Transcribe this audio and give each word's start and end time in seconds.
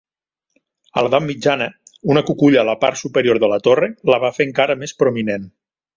A 1.01 1.03
l'edat 1.07 1.23
mitjana, 1.25 1.67
una 2.15 2.25
cuculla 2.29 2.63
a 2.63 2.65
la 2.71 2.77
part 2.85 3.01
superior 3.03 3.43
de 3.45 3.51
la 3.53 3.61
torre 3.69 3.91
la 4.13 4.19
va 4.25 4.33
fer 4.39 4.49
encara 4.51 4.79
més 4.85 4.97
prominent. 5.03 5.51